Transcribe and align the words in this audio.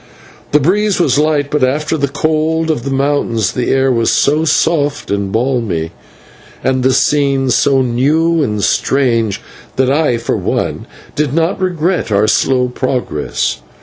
The 0.51 0.59
breeze 0.59 0.99
was 0.99 1.19
light, 1.19 1.51
but 1.51 1.63
after 1.63 1.95
the 1.95 2.07
cold 2.07 2.71
of 2.71 2.81
the 2.85 2.89
mountains 2.89 3.51
the 3.51 3.69
air 3.69 3.91
was 3.91 4.11
so 4.11 4.45
soft 4.45 5.11
and 5.11 5.31
balmy, 5.31 5.91
and 6.63 6.81
the 6.81 6.91
scene 6.91 7.51
so 7.51 7.83
new 7.83 8.41
and 8.41 8.63
strange, 8.63 9.41
that 9.75 9.91
I, 9.91 10.17
for 10.17 10.35
one, 10.37 10.87
did 11.13 11.35
not 11.35 11.61
regret 11.61 12.11
our 12.11 12.25
slow 12.25 12.67
progress. 12.67 13.61